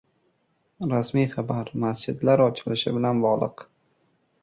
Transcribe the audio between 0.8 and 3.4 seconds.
Rasmiy xabar: Masjidlar ochilishi bilan